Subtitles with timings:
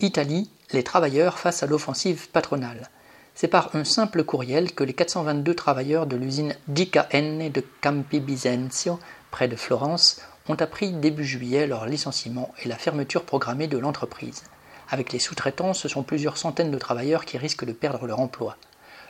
[0.00, 2.90] Italie, les travailleurs face à l'offensive patronale.
[3.34, 9.00] C'est par un simple courriel que les 422 travailleurs de l'usine DKN de Campi Bisenzio,
[9.30, 10.20] près de Florence,
[10.50, 14.42] ont appris début juillet leur licenciement et la fermeture programmée de l'entreprise.
[14.90, 18.58] Avec les sous-traitants, ce sont plusieurs centaines de travailleurs qui risquent de perdre leur emploi.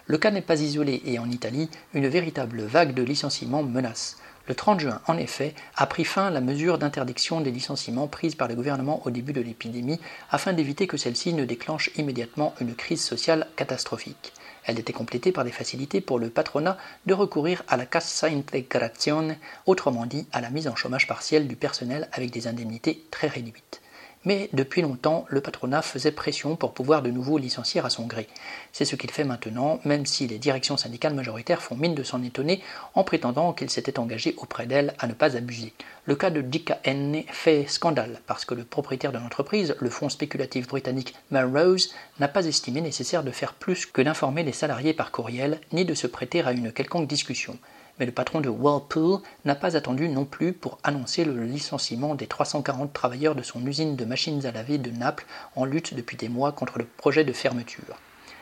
[0.07, 4.19] Le cas n'est pas isolé et en Italie, une véritable vague de licenciements menace.
[4.49, 8.47] Le 30 juin, en effet, a pris fin la mesure d'interdiction des licenciements prise par
[8.47, 13.03] le gouvernement au début de l'épidémie afin d'éviter que celle-ci ne déclenche immédiatement une crise
[13.03, 14.33] sociale catastrophique.
[14.65, 16.77] Elle était complétée par des facilités pour le patronat
[17.07, 21.57] de recourir à la cassa integrazione, autrement dit à la mise en chômage partiel du
[21.57, 23.81] personnel avec des indemnités très réduites.
[24.27, 28.27] Mais depuis longtemps, le patronat faisait pression pour pouvoir de nouveau licencier à son gré.
[28.73, 32.21] C'est ce qu'il fait maintenant, même si les directions syndicales majoritaires font mine de s'en
[32.25, 32.61] étonner
[32.95, 35.73] en prétendant qu'il s'était engagé auprès d'elles à ne pas abuser.
[36.07, 40.67] Le cas de DKN fait scandale parce que le propriétaire de l'entreprise, le fonds spéculatif
[40.67, 45.61] britannique Melrose, n'a pas estimé nécessaire de faire plus que d'informer les salariés par courriel
[45.71, 47.57] ni de se prêter à une quelconque discussion
[47.99, 52.27] mais le patron de Whirlpool n'a pas attendu non plus pour annoncer le licenciement des
[52.27, 56.29] 340 travailleurs de son usine de machines à laver de Naples en lutte depuis des
[56.29, 57.97] mois contre le projet de fermeture.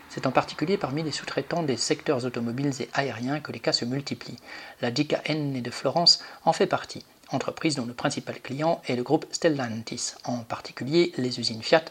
[0.08, 3.84] C'est en particulier parmi les sous-traitants des secteurs automobiles et aériens que les cas se
[3.84, 4.38] multiplient.
[4.80, 9.26] La DKN de Florence en fait partie entreprise dont le principal client est le groupe
[9.30, 11.84] Stellantis, en particulier les usines Fiat,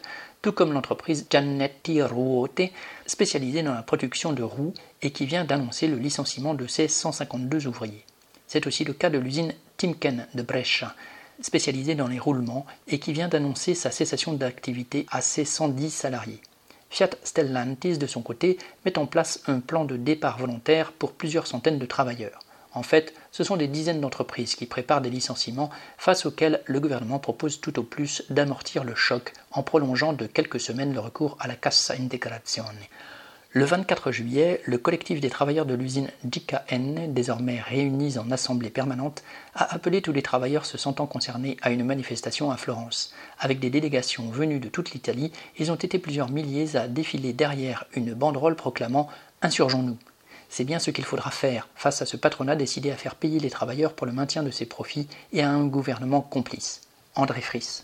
[0.44, 2.62] tout comme l'entreprise Giannetti Ruote,
[3.08, 7.66] spécialisée dans la production de roues et qui vient d'annoncer le licenciement de ses 152
[7.66, 8.04] ouvriers.
[8.46, 10.96] C'est aussi le cas de l'usine Timken de Brescia,
[11.42, 16.42] spécialisée dans les roulements et qui vient d'annoncer sa cessation d'activité à ses 110 salariés.
[16.90, 21.48] Fiat Stellantis, de son côté, met en place un plan de départ volontaire pour plusieurs
[21.48, 22.42] centaines de travailleurs.
[22.74, 27.20] En fait, ce sont des dizaines d'entreprises qui préparent des licenciements face auxquels le gouvernement
[27.20, 31.48] propose tout au plus d'amortir le choc en prolongeant de quelques semaines le recours à
[31.48, 32.68] la Cassa Integrazione.
[33.56, 39.22] Le 24 juillet, le collectif des travailleurs de l'usine DKN, désormais réunis en assemblée permanente,
[39.54, 43.14] a appelé tous les travailleurs se sentant concernés à une manifestation à Florence.
[43.38, 47.86] Avec des délégations venues de toute l'Italie, ils ont été plusieurs milliers à défiler derrière
[47.94, 49.08] une banderole proclamant
[49.44, 49.98] Insurgeons-nous.
[50.56, 53.50] C'est bien ce qu'il faudra faire face à ce patronat décidé à faire payer les
[53.50, 56.82] travailleurs pour le maintien de ses profits et à un gouvernement complice.
[57.16, 57.82] André Fris.